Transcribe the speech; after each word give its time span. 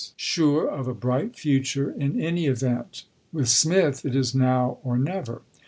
sure 0.17 0.67
of 0.67 0.87
a 0.87 0.95
bright 0.95 1.35
future 1.35 1.91
in 1.91 2.19
any 2.19 2.47
event— 2.47 3.03
with 3.31 3.47
Smith 3.49 4.03
it 4.03 4.15
is 4.15 4.33
now 4.33 4.79
or 4.81 4.97
never." 4.97 5.43